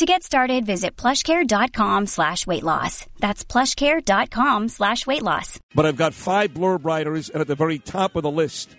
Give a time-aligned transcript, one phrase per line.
[0.00, 3.04] To get started, visit plushcare.com slash weight loss.
[3.18, 5.58] That's plushcare.com slash weight loss.
[5.74, 8.74] But I've got five blurb writers, and at the very top of the list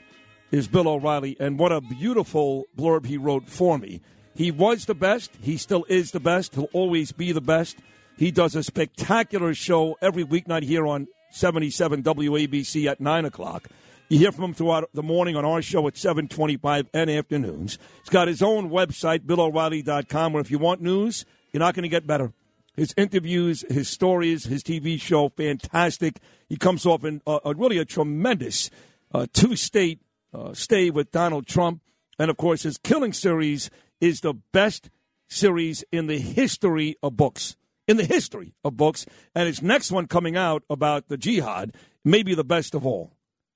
[0.49, 1.38] is Bill O'Reilly.
[1.39, 4.02] And what a beautiful blurb he wrote for me.
[4.34, 5.29] He was the best.
[5.43, 6.55] He still is the best.
[6.55, 7.77] He'll always be the best.
[8.17, 13.67] He does a spectacular show every weeknight here on 77 WABC at 9 o'clock.
[14.11, 17.79] You hear from him throughout the morning on our show at 725 and afternoons.
[17.99, 21.89] He's got his own website, BillO'Reilly.com, where if you want news, you're not going to
[21.89, 22.34] get better.
[22.75, 26.20] His interviews, his stories, his TV show, fantastic.
[26.49, 28.70] He comes off in a, really a tremendous
[29.13, 30.01] uh, two-state
[30.34, 31.79] uh, stay with Donald Trump.
[32.20, 33.70] And, of course, his Killing series
[34.01, 34.90] is the best
[35.29, 37.55] series in the history of books.
[37.87, 39.05] In the history of books.
[39.34, 43.13] And his next one coming out about the jihad may be the best of all.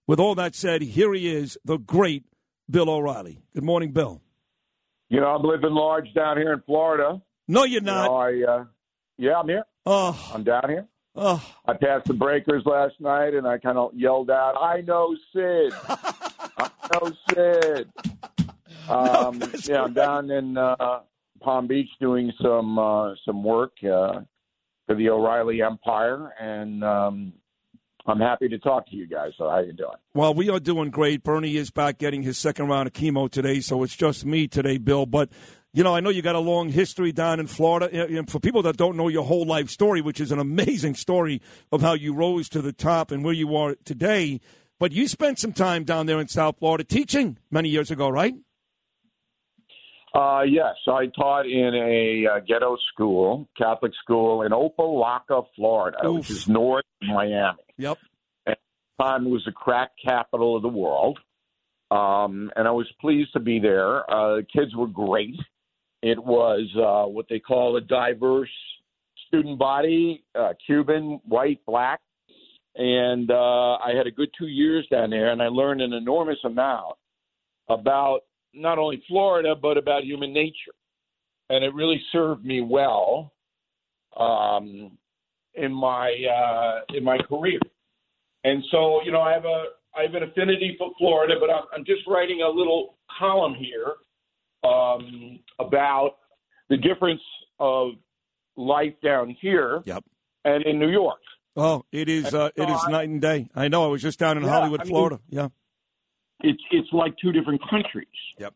[0.07, 2.25] With all that said, here he is, the great
[2.69, 3.41] Bill O'Reilly.
[3.55, 4.21] Good morning, Bill.
[5.09, 7.21] You know, I'm living large down here in Florida.
[7.47, 8.31] No, you're not.
[8.31, 8.65] You know, I, uh,
[9.17, 9.63] yeah, I'm here.
[9.85, 10.31] Oh.
[10.33, 10.87] I'm down here.
[11.15, 11.43] Oh.
[11.65, 15.73] I passed the breakers last night, and I kind of yelled out, "I know Sid!
[15.87, 17.89] I know Sid!"
[18.87, 20.99] Um, no, yeah, I'm down in uh,
[21.41, 24.19] Palm Beach doing some uh, some work uh,
[24.85, 27.33] for the O'Reilly Empire, and um,
[28.07, 29.31] I'm happy to talk to you guys.
[29.37, 29.95] So how you doing?
[30.13, 31.23] Well, we are doing great.
[31.23, 34.77] Bernie is back getting his second round of chemo today, so it's just me today,
[34.77, 35.05] Bill.
[35.05, 35.29] But
[35.73, 37.89] you know, I know you got a long history down in Florida.
[38.07, 41.41] And for people that don't know your whole life story, which is an amazing story
[41.71, 44.39] of how you rose to the top and where you are today,
[44.79, 48.35] but you spent some time down there in South Florida teaching many years ago, right?
[50.15, 56.19] Uh, yes, I taught in a uh, ghetto school, Catholic school in Opa-locka, Florida, Oof.
[56.19, 57.57] which is north of Miami.
[57.77, 57.97] Yep.
[58.47, 58.57] At
[58.97, 61.19] the time, it was the crack capital of the world,
[61.91, 64.09] um, and I was pleased to be there.
[64.09, 65.35] Uh, the kids were great.
[66.01, 68.49] It was uh, what they call a diverse
[69.27, 71.99] student body: uh, Cuban, white, black,
[72.75, 76.39] and uh, I had a good two years down there, and I learned an enormous
[76.45, 76.95] amount
[77.67, 78.21] about
[78.55, 80.73] not only Florida but about human nature,
[81.49, 83.33] and it really served me well
[84.17, 84.97] um,
[85.55, 87.59] in my uh, in my career.
[88.43, 89.65] And so, you know, I have a
[89.97, 93.93] I have an affinity for Florida, but I'm, I'm just writing a little column here
[94.69, 96.17] um, about
[96.69, 97.21] the difference
[97.59, 97.91] of
[98.57, 100.03] life down here Yep.
[100.43, 101.19] and in New York.
[101.55, 102.33] Oh, it is.
[102.33, 103.47] Uh, it is night and day.
[103.55, 103.85] I know.
[103.85, 105.19] I was just down in Yeah, Hollywood, I mean- Florida.
[105.29, 105.47] Yeah.
[106.41, 108.07] It's it's like two different countries.
[108.39, 108.53] Yep.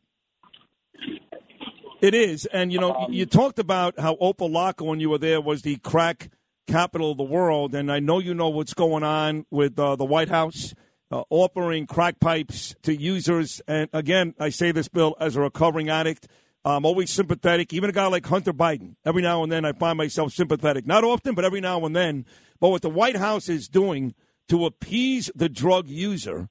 [2.02, 5.42] It is, and you know, Um, you talked about how Opa-locka when you were there
[5.42, 6.30] was the crack
[6.68, 10.06] capital of the world, and I know you know what's going on with uh, the
[10.06, 10.74] White House
[11.12, 13.62] uh, offering crack pipes to users.
[13.68, 16.28] And again, I say this, Bill, as a recovering addict,
[16.64, 17.74] I'm always sympathetic.
[17.74, 20.86] Even a guy like Hunter Biden, every now and then I find myself sympathetic.
[20.86, 22.26] Not often, but every now and then.
[22.60, 24.14] But what the White House is doing
[24.50, 26.50] to appease the drug user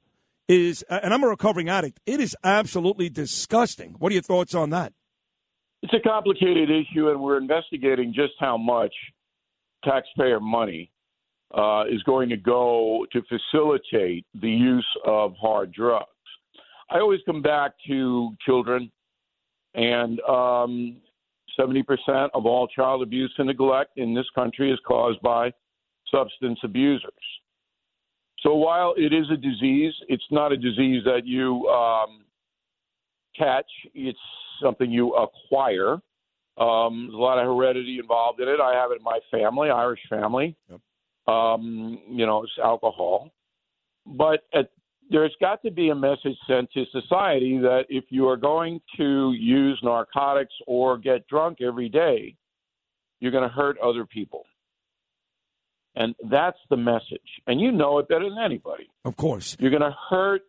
[0.49, 3.97] is, and I'm a recovering addict, it is absolutely disgusting.
[3.99, 4.93] What are your thoughts on that?
[5.83, 8.93] It's a complicated issue, and we're investigating just how much
[9.85, 10.91] taxpayer money
[11.57, 16.07] uh, is going to go to facilitate the use of hard drugs.
[16.91, 18.91] I always come back to children,
[19.75, 20.97] and um,
[21.59, 21.85] 70%
[22.35, 25.53] of all child abuse and neglect in this country is caused by
[26.13, 27.13] substance abusers.
[28.43, 32.25] So while it is a disease, it's not a disease that you um,
[33.37, 33.67] catch.
[33.95, 34.19] It's
[34.63, 35.95] something you acquire.
[36.57, 38.61] Um, there's a lot of heredity involved in it.
[38.61, 40.57] I have it in my family, Irish family.
[40.69, 40.81] Yep.
[41.35, 43.31] Um, you know, it's alcohol.
[44.07, 44.71] But at,
[45.11, 49.33] there's got to be a message sent to society that if you are going to
[49.33, 52.35] use narcotics or get drunk every day,
[53.21, 54.45] you're going to hurt other people.
[55.97, 57.21] And that's the message.
[57.47, 58.89] And you know it better than anybody.
[59.05, 59.57] Of course.
[59.59, 60.43] You're going to hurt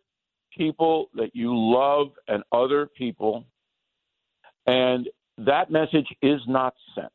[0.56, 3.46] people that you love and other people.
[4.66, 5.08] And
[5.38, 7.08] that message is not sent.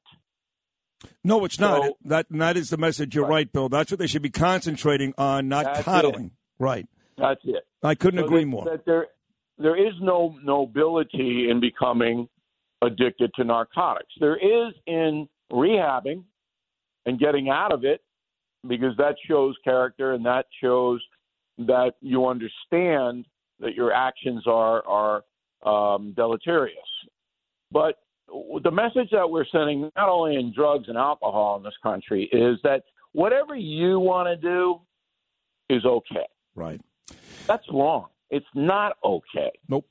[1.24, 1.84] No, it's not.
[1.84, 3.16] So- that that is the message.
[3.16, 3.32] You're right.
[3.32, 3.54] Right.
[3.54, 3.70] Bill.
[3.70, 6.32] That's what they should be concentrating on, not That's coddling.
[6.60, 6.88] Right.
[7.18, 7.66] That's it.
[7.84, 8.66] I couldn't So agree that- more.
[8.66, 9.08] That there,
[9.58, 12.28] there is no nobility in becoming
[12.82, 14.14] addicted to narcotics.
[14.20, 16.24] There is in rehabbing
[17.06, 18.02] and getting out of it
[18.68, 21.02] because that shows character and that shows
[21.58, 23.26] that you understand
[23.60, 25.24] that your actions are are
[25.66, 26.78] um, deleterious.
[27.72, 27.96] But
[28.64, 32.58] the message that we're sending, not only in drugs and alcohol in this country, is
[32.64, 32.84] that
[33.14, 34.82] whatever you want to do
[35.70, 36.26] is okay.
[36.56, 36.82] Right.
[37.48, 38.08] That's wrong.
[38.30, 39.52] It's not okay.
[39.70, 39.86] Nope.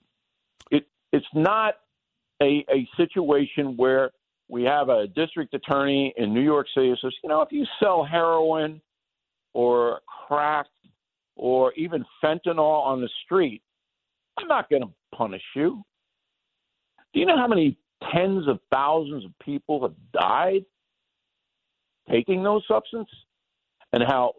[0.71, 1.75] It it's not
[2.43, 4.11] a a situation where
[4.49, 7.65] we have a district attorney in New York City who says, you know, if you
[7.83, 8.81] sell heroin
[9.53, 10.67] or crack
[11.37, 13.63] or even fentanyl on the street,
[14.39, 15.83] I'm not going to punish you.
[17.13, 17.79] Do you know how many
[18.13, 20.65] tens of thousands of people have died
[22.11, 23.15] taking those substances?
[23.93, 24.35] And how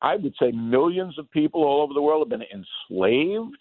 [0.00, 3.58] I would say millions of people all over the world have been enslaved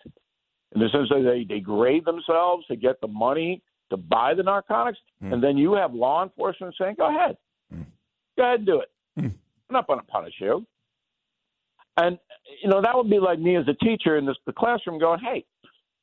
[0.75, 4.99] in the sense that they degrade themselves to get the money to buy the narcotics,
[5.23, 5.33] mm.
[5.33, 7.37] and then you have law enforcement saying, "Go ahead,
[7.73, 7.85] mm.
[8.37, 8.91] go ahead and do it.
[9.19, 9.25] Mm.
[9.25, 10.65] I'm not going to punish you."
[11.95, 12.19] And
[12.61, 15.19] you know that would be like me as a teacher in this, the classroom going,
[15.19, 15.45] "Hey,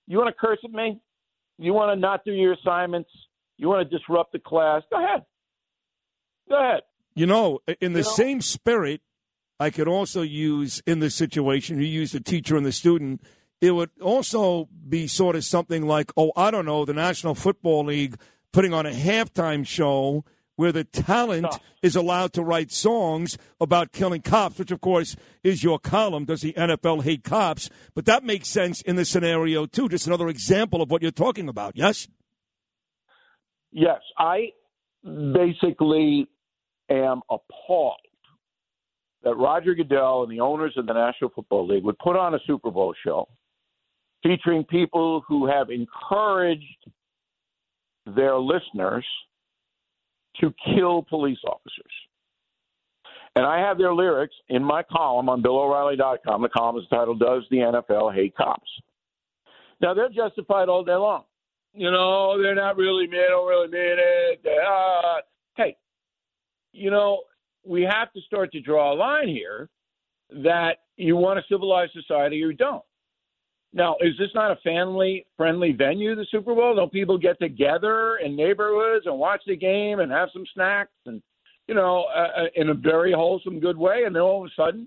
[0.06, 1.00] you want to curse at me?
[1.58, 3.10] You want to not do your assignments?
[3.58, 4.82] You want to disrupt the class?
[4.90, 5.24] Go ahead.
[6.48, 6.82] Go ahead."
[7.14, 8.10] You know, in the you know?
[8.10, 9.00] same spirit,
[9.60, 11.78] I could also use in this situation.
[11.78, 13.22] You use the teacher and the student
[13.64, 17.86] it would also be sort of something like, oh, I don't know, the National Football
[17.86, 18.16] League
[18.52, 20.22] putting on a halftime show
[20.56, 21.46] where the talent
[21.82, 26.26] is allowed to write songs about killing cops, which of course is your column.
[26.26, 27.70] Does the NFL hate cops?
[27.94, 29.88] But that makes sense in the scenario too.
[29.88, 31.74] Just another example of what you're talking about.
[31.74, 32.06] Yes.
[33.72, 34.50] Yes, I
[35.02, 36.28] basically
[36.90, 37.96] am appalled
[39.22, 42.38] that Roger Goodell and the owners of the National Football League would put on a
[42.46, 43.26] Super Bowl show
[44.24, 46.64] featuring people who have encouraged
[48.16, 49.04] their listeners
[50.40, 51.92] to kill police officers.
[53.36, 56.42] And I have their lyrics in my column on BillO'Reilly.com.
[56.42, 58.70] The column is titled Does the NFL Hate Cops?
[59.80, 61.24] Now, they're justified all day long.
[61.74, 64.40] You know, they're not really, they don't really mean it.
[64.46, 65.20] Uh,
[65.56, 65.76] hey,
[66.72, 67.22] you know,
[67.64, 69.68] we have to start to draw a line here
[70.30, 72.84] that you want a civilized society or you don't.
[73.74, 76.76] Now, is this not a family friendly venue, the Super Bowl?
[76.76, 81.20] Don't people get together in neighborhoods and watch the game and have some snacks and,
[81.66, 84.04] you know, uh, uh in a very wholesome, good way?
[84.06, 84.86] And then all of a sudden,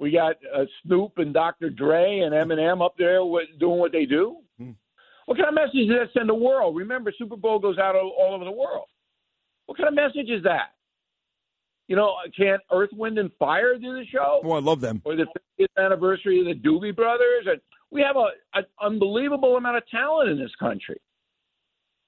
[0.00, 1.68] we got uh, Snoop and Dr.
[1.68, 3.18] Dre and Eminem up there
[3.60, 4.38] doing what they do.
[4.58, 4.70] Hmm.
[5.26, 6.76] What kind of message does that send the world?
[6.76, 8.86] Remember, Super Bowl goes out all, all over the world.
[9.66, 10.72] What kind of message is that?
[11.88, 14.40] You know, can't Earth, Wind, and Fire do the show?
[14.44, 15.02] Oh, I love them.
[15.04, 15.26] Or the
[15.58, 17.46] 50th anniversary of the Doobie Brothers?
[17.46, 17.60] And
[17.90, 21.00] we have a, an unbelievable amount of talent in this country.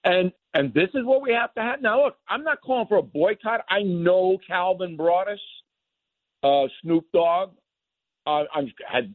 [0.04, 1.80] And and this is what we have to have.
[1.80, 3.60] Now, look, I'm not calling for a boycott.
[3.68, 5.40] I know Calvin Broadus,
[6.42, 7.50] uh, Snoop Dogg.
[8.26, 9.14] Uh, I've had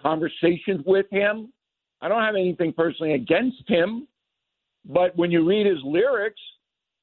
[0.00, 1.52] conversations with him.
[2.00, 4.06] I don't have anything personally against him,
[4.84, 6.40] but when you read his lyrics,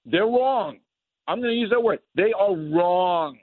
[0.06, 0.80] they're wrong.
[1.28, 2.00] I'm going to use that word.
[2.16, 3.38] They are wrong.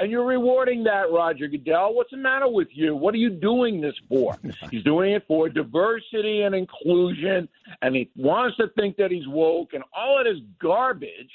[0.00, 1.94] And you're rewarding that, Roger Goodell.
[1.94, 2.96] What's the matter with you?
[2.96, 4.36] What are you doing this for?
[4.70, 7.48] he's doing it for diversity and inclusion,
[7.82, 11.30] and he wants to think that he's woke, and all of this garbage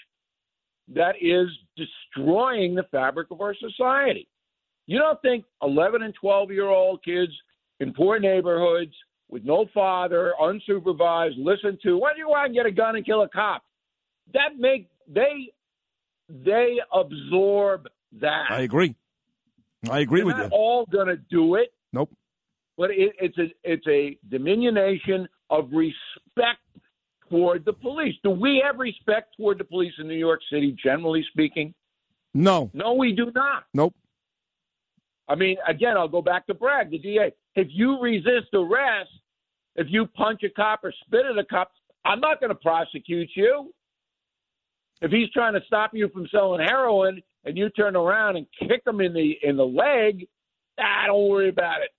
[0.93, 1.47] that is
[1.77, 4.27] destroying the fabric of our society.
[4.87, 7.31] You don't think 11 and 12 year old kids
[7.79, 8.93] in poor neighborhoods
[9.29, 13.21] with no father, unsupervised, listen to, why do you want get a gun and kill
[13.21, 13.63] a cop?
[14.33, 15.51] That make they
[16.27, 17.87] they absorb
[18.19, 18.45] that.
[18.49, 18.95] I agree.
[19.89, 20.43] I agree They're with you.
[20.43, 20.49] you.
[20.51, 21.73] All going to do it.
[21.93, 22.11] Nope.
[22.77, 26.59] But it, it's a it's a diminution of respect
[27.29, 28.15] toward the police.
[28.23, 31.73] Do we have respect toward the police in New York City, generally speaking?
[32.33, 32.69] No.
[32.73, 33.65] No, we do not.
[33.73, 33.95] Nope.
[35.27, 37.31] I mean, again, I'll go back to Bragg, the DA.
[37.55, 39.11] If you resist arrest,
[39.75, 41.71] if you punch a cop or spit at a cop,
[42.05, 43.73] I'm not going to prosecute you.
[45.01, 48.81] If he's trying to stop you from selling heroin and you turn around and kick
[48.85, 50.27] him in the in the leg,
[50.79, 51.89] ah, don't worry about it.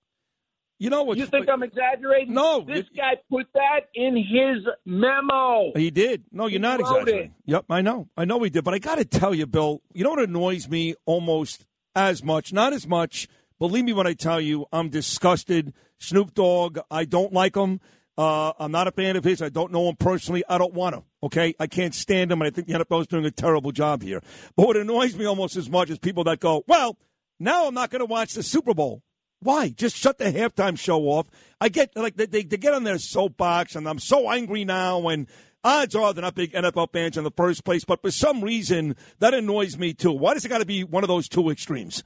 [0.81, 1.19] You know what?
[1.19, 2.33] You think I'm exaggerating?
[2.33, 2.65] No.
[2.67, 5.71] This guy put that in his memo.
[5.75, 6.23] He did.
[6.31, 7.35] No, you're he not exaggerating.
[7.45, 7.51] It.
[7.51, 8.09] Yep, I know.
[8.17, 8.63] I know he did.
[8.63, 12.51] But I got to tell you, Bill, you know what annoys me almost as much?
[12.51, 13.27] Not as much.
[13.59, 15.71] Believe me when I tell you, I'm disgusted.
[15.99, 17.79] Snoop Dogg, I don't like him.
[18.21, 19.41] Uh, I'm not a fan of his.
[19.41, 20.43] I don't know him personally.
[20.47, 21.01] I don't want him.
[21.23, 24.03] Okay, I can't stand him, and I think the NFL is doing a terrible job
[24.03, 24.21] here.
[24.55, 26.97] But what annoys me almost as much is people that go, "Well,
[27.39, 29.01] now I'm not going to watch the Super Bowl."
[29.39, 29.69] Why?
[29.69, 31.25] Just shut the halftime show off.
[31.59, 35.07] I get like they, they, they get on their soapbox, and I'm so angry now.
[35.07, 35.25] And
[35.63, 38.95] odds are they're not big NFL fans in the first place, but for some reason
[39.17, 40.11] that annoys me too.
[40.11, 42.03] Why does it got to be one of those two extremes?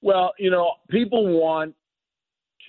[0.00, 1.74] Well, you know, people want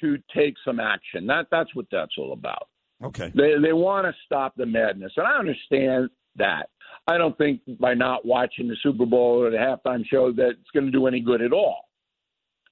[0.02, 1.28] to take some action.
[1.28, 2.68] That that's what that's all about.
[3.04, 3.32] Okay.
[3.36, 6.70] They they want to stop the madness, and I understand that.
[7.08, 10.72] I don't think by not watching the Super Bowl or the halftime show that it's
[10.74, 11.90] going to do any good at all.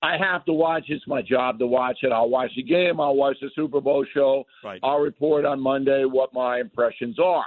[0.04, 0.86] I have to watch.
[0.88, 2.12] It's my job to watch it.
[2.12, 3.00] I'll watch the game.
[3.00, 4.46] I'll watch the Super Bowl show.
[4.64, 4.80] Right.
[4.84, 7.46] I'll report on Monday what my impressions are.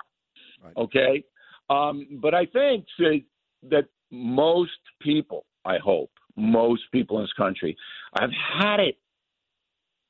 [0.63, 0.77] Right.
[0.77, 1.25] Okay.
[1.71, 3.23] Um, but I think that,
[3.71, 7.77] that most people, I hope, most people in this country
[8.19, 8.99] have had it,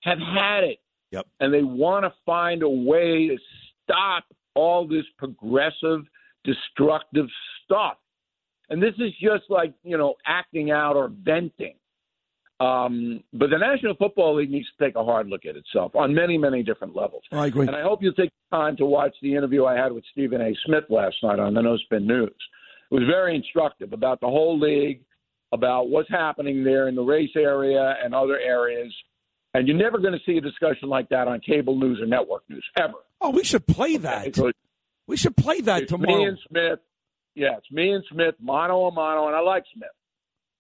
[0.04, 0.78] have had it.
[1.11, 1.26] Yep.
[1.40, 3.37] And they want to find a way to
[3.82, 6.00] stop all this progressive,
[6.44, 7.26] destructive
[7.64, 7.96] stuff.
[8.70, 11.75] And this is just like, you know, acting out or venting.
[12.61, 16.14] Um, but the National Football League needs to take a hard look at itself on
[16.14, 17.23] many, many different levels.
[17.32, 17.66] I agree.
[17.66, 20.40] And I hope you take the time to watch the interview I had with Stephen
[20.40, 20.54] A.
[20.64, 22.30] Smith last night on the No Spin News.
[22.90, 25.00] It was very instructive about the whole league,
[25.52, 28.92] about what's happening there in the race area and other areas.
[29.54, 32.42] And you're never going to see a discussion like that on cable news or network
[32.49, 32.94] news, ever.
[33.20, 34.34] Oh, we should play that.
[34.34, 34.50] So
[35.06, 36.18] we should play that it's tomorrow.
[36.18, 36.80] me and Smith.
[37.37, 39.88] Yeah, it's me and Smith, mano a mano, and I like Smith.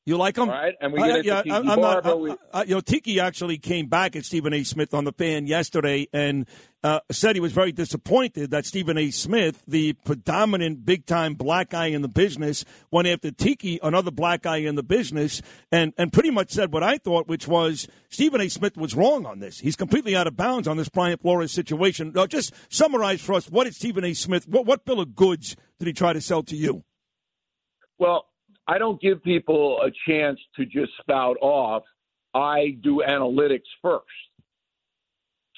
[0.06, 0.50] You like him?
[0.50, 2.80] All right, and we I- get yeah, Tiki I'm not- we- I- I- you know,
[2.82, 4.62] Tiki actually came back at Stephen A.
[4.62, 6.46] Smith on the fan yesterday and
[6.82, 9.10] uh, said he was very disappointed that Stephen A.
[9.10, 14.42] Smith, the predominant big time black guy in the business, went after Tiki, another black
[14.42, 15.40] guy in the business,
[15.72, 18.48] and, and pretty much said what I thought, which was Stephen A.
[18.50, 19.58] Smith was wrong on this.
[19.60, 22.12] He's completely out of bounds on this Brian Flores situation.
[22.14, 24.12] Now, just summarize for us what did Stephen A.
[24.12, 26.84] Smith, what, what bill of goods did he try to sell to you?
[27.98, 28.26] Well,
[28.66, 31.82] I don't give people a chance to just spout off.
[32.34, 34.04] I do analytics first.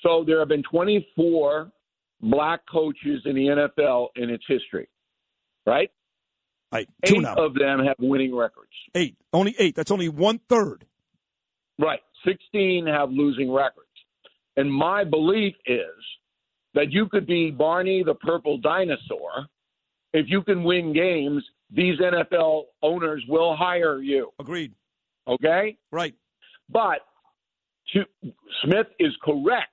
[0.02, 1.70] So there have been 24
[2.20, 4.88] black coaches in the NFL in its history,
[5.66, 5.90] right?
[6.72, 7.34] Right, two Eight now.
[7.36, 8.72] of them have winning records.
[8.94, 9.16] Eight.
[9.32, 9.76] Only eight.
[9.76, 10.84] That's only one third.
[11.78, 12.00] Right.
[12.26, 13.86] 16 have losing records.
[14.56, 16.04] And my belief is
[16.74, 19.46] that you could be Barney the purple dinosaur.
[20.12, 24.30] If you can win games, these NFL owners will hire you.
[24.38, 24.72] Agreed.
[25.26, 25.76] Okay?
[25.90, 26.14] Right.
[26.68, 27.00] But
[27.92, 28.04] to,
[28.62, 29.70] Smith is correct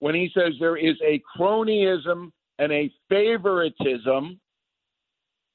[0.00, 4.38] when he says there is a cronyism and a favoritism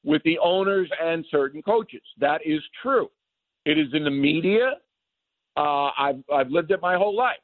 [0.04, 2.02] with the owners and certain coaches.
[2.20, 3.10] That is true.
[3.66, 4.74] It is in the media.
[5.56, 7.38] Uh, I've, I've lived it my whole life.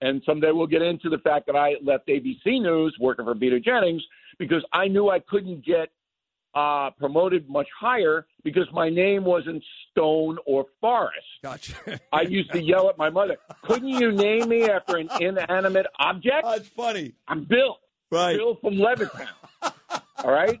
[0.00, 3.60] And someday we'll get into the fact that I left ABC News working for Peter
[3.60, 4.02] Jennings
[4.38, 5.90] because I knew I couldn't get
[6.54, 11.14] uh, promoted much higher because my name wasn't Stone or Forrest.
[11.42, 11.74] Gotcha.
[12.12, 16.44] I used to yell at my mother, "Couldn't you name me after an inanimate object?"
[16.44, 17.12] That's funny.
[17.28, 17.78] I'm Bill,
[18.10, 18.36] Right.
[18.36, 19.28] Bill from Levittown.
[20.24, 20.60] All right,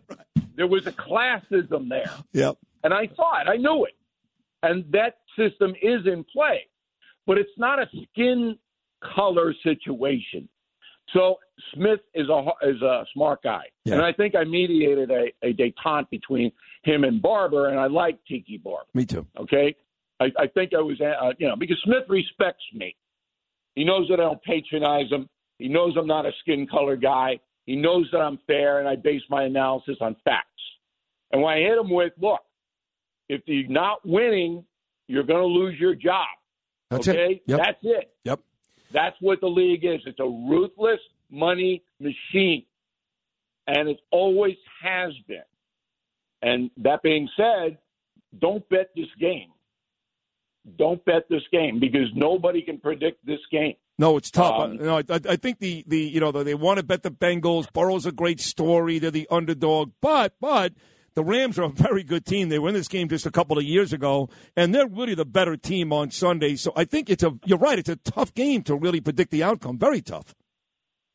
[0.56, 2.56] there was a classism there, Yep.
[2.84, 3.48] and I saw it.
[3.48, 3.94] I knew it,
[4.62, 6.66] and that system is in play,
[7.26, 8.56] but it's not a skin
[9.02, 10.48] color situation.
[11.12, 11.36] So
[11.74, 13.94] Smith is a is a smart guy, Yeah.
[13.94, 16.52] and I think I mediated a, a detente between
[16.84, 18.86] him and Barber, and I like Tiki Barber.
[18.94, 19.26] Me too.
[19.38, 19.74] Okay,
[20.20, 22.94] I, I think I was, uh, you know, because Smith respects me.
[23.74, 25.28] He knows that I don't patronize him.
[25.58, 27.40] He knows I'm not a skin color guy.
[27.66, 30.46] He knows that I'm fair, and I base my analysis on facts.
[31.32, 32.40] And when I hit him with, look,
[33.28, 34.64] if you're not winning,
[35.06, 36.26] you're going to lose your job.
[36.90, 37.42] That's okay, it.
[37.46, 37.58] Yep.
[37.58, 38.10] that's it.
[38.24, 38.40] Yep.
[38.92, 40.00] That's what the league is.
[40.06, 42.64] It's a ruthless money machine,
[43.66, 45.42] and it always has been.
[46.42, 47.78] And that being said,
[48.38, 49.50] don't bet this game.
[50.78, 53.74] Don't bet this game because nobody can predict this game.
[53.98, 54.60] No, it's tough.
[54.60, 57.10] Um, I, no, I, I think the, the you know they want to bet the
[57.10, 57.70] Bengals.
[57.72, 58.98] Burrow's a great story.
[58.98, 60.72] They're the underdog, but but
[61.14, 62.48] the Rams are a very good team.
[62.48, 65.56] They won this game just a couple of years ago, and they're really the better
[65.56, 66.56] team on Sunday.
[66.56, 67.78] So I think it's a you're right.
[67.78, 69.78] It's a tough game to really predict the outcome.
[69.78, 70.34] Very tough.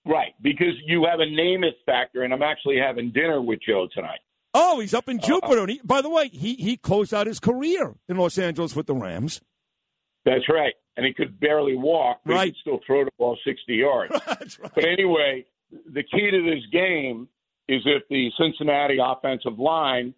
[0.08, 4.20] Right, because you have a Namath factor, and I'm actually having dinner with Joe tonight.
[4.54, 5.28] Oh, he's up in uh-huh.
[5.28, 5.62] Jupiter.
[5.62, 8.88] And he, by the way, he he closed out his career in Los Angeles with
[8.88, 9.42] the Rams.
[10.24, 10.74] That's right.
[10.98, 12.46] And he could barely walk, but Right.
[12.46, 14.14] he could still throw the ball 60 yards.
[14.28, 14.74] Right.
[14.74, 17.28] But anyway, the key to this game
[17.68, 20.14] is if the Cincinnati offensive line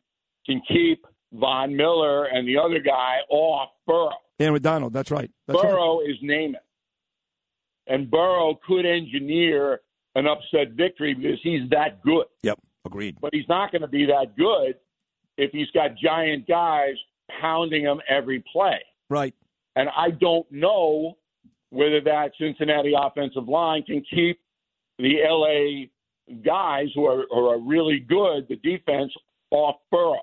[0.45, 4.11] can keep Von Miller and the other guy off Burrow.
[4.39, 4.93] Aaron Donald.
[4.93, 5.29] That's right.
[5.47, 5.71] That's right.
[5.71, 6.55] Burrow is naming.
[7.87, 9.81] And Burrow could engineer
[10.15, 12.25] an upset victory because he's that good.
[12.43, 12.59] Yep.
[12.85, 13.17] Agreed.
[13.21, 14.75] But he's not going to be that good
[15.37, 16.95] if he's got giant guys
[17.41, 18.79] pounding him every play.
[19.09, 19.35] Right.
[19.75, 21.17] And I don't know
[21.69, 24.39] whether that Cincinnati offensive line can keep
[24.97, 25.87] the LA
[26.45, 29.11] guys who are, who are really good, the defense
[29.51, 30.21] off Burrow.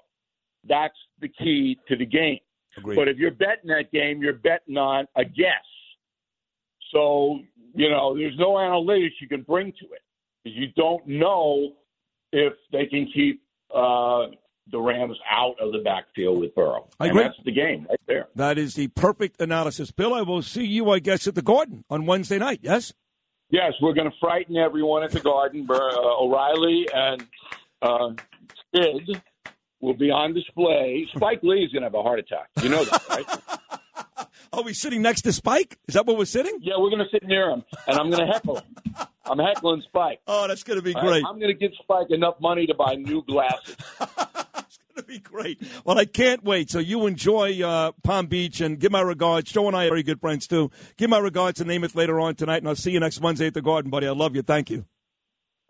[0.68, 2.38] That's the key to the game.
[2.76, 2.96] Agreed.
[2.96, 5.64] But if you're betting that game, you're betting on a guess.
[6.92, 7.40] So,
[7.75, 10.02] you know, there's no analytics you can bring to it
[10.44, 11.73] you don't know
[12.32, 13.42] if they can keep
[13.75, 14.26] uh,
[14.70, 16.88] the Rams out of the backfield with Burrow.
[17.00, 17.23] I and agree.
[17.25, 18.28] that's the game right there.
[18.34, 19.90] That is the perfect analysis.
[19.90, 22.92] Bill, I will see you, I guess, at the Garden on Wednesday night, yes?
[23.50, 25.66] Yes, we're going to frighten everyone at the Garden.
[25.70, 27.26] Uh, O'Reilly and
[27.82, 28.10] uh,
[28.74, 29.22] Sid
[29.80, 31.06] will be on display.
[31.14, 32.48] Spike Lee is going to have a heart attack.
[32.62, 34.28] You know that, right?
[34.52, 35.78] Are we sitting next to Spike?
[35.88, 36.58] Is that where we're sitting?
[36.62, 38.64] yeah, we're going to sit near him, and I'm going to heckle him.
[39.26, 40.20] I'm heckling Spike.
[40.26, 41.24] Oh, that's going to be great.
[41.26, 43.76] I'm going to give Spike enough money to buy new glasses.
[44.94, 45.62] going to be great.
[45.84, 46.70] Well, I can't wait.
[46.70, 49.50] So you enjoy uh, Palm Beach and give my regards.
[49.52, 50.70] Joe and I are very good friends, too.
[50.96, 53.54] Give my regards to Namath later on tonight, and I'll see you next Wednesday at
[53.54, 54.06] the Garden, buddy.
[54.06, 54.42] I love you.
[54.42, 54.86] Thank you.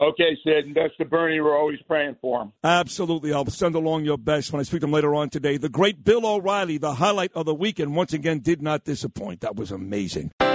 [0.01, 1.41] Okay, Sid, and that's to Bernie.
[1.41, 2.53] We're always praying for him.
[2.65, 3.33] Absolutely.
[3.33, 5.57] I'll send along your best when I speak to him later on today.
[5.57, 9.41] The great Bill O'Reilly, the highlight of the weekend, once again did not disappoint.
[9.41, 10.33] That was amazing.